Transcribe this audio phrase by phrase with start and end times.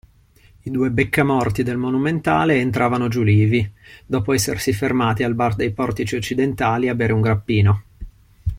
[0.63, 3.71] I due beccamorti del Monumentale entravano giulivi,
[4.03, 7.83] dopo essersi fermati al bar dei Portici Occidentali a bere un grappino.